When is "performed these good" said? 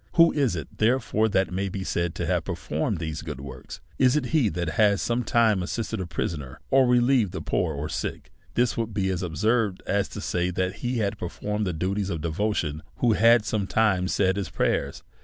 2.45-3.39